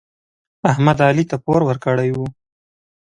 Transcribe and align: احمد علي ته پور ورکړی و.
احمد 0.71 0.97
علي 1.07 1.23
ته 1.29 1.35
پور 1.43 1.61
ورکړی 1.65 2.09
و. 2.13 2.17